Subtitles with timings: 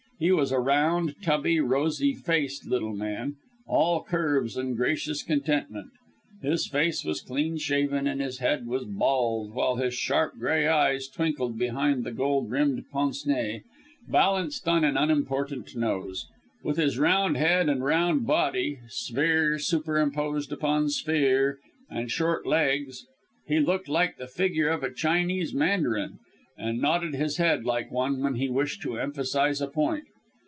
[0.23, 5.89] He was a round, tubby, rosy faced little man, all curves and gracious contentment.
[6.43, 11.07] His face was clean shaven and his head was bald, while his sharp grey eyes
[11.07, 13.63] twinkled behind golden rimmed pince nez,
[14.07, 16.27] balanced on an unimportant nose.
[16.63, 21.57] With his round head and round body sphere super imposed on sphere
[21.89, 23.07] and short legs,
[23.47, 26.19] he looked like the figure of a Chinese mandarin,
[26.59, 30.03] and nodded his head like one when he wished to emphasise a point.